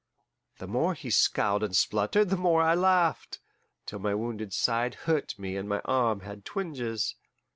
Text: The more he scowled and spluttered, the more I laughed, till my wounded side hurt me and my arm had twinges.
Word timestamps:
The 0.57 0.65
more 0.67 0.95
he 0.95 1.11
scowled 1.11 1.61
and 1.61 1.77
spluttered, 1.77 2.29
the 2.31 2.35
more 2.35 2.63
I 2.63 2.73
laughed, 2.73 3.39
till 3.85 3.99
my 3.99 4.15
wounded 4.15 4.51
side 4.51 4.95
hurt 5.05 5.37
me 5.37 5.55
and 5.55 5.69
my 5.69 5.79
arm 5.85 6.21
had 6.21 6.43
twinges. 6.43 7.15